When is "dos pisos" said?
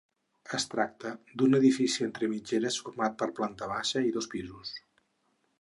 4.17-4.77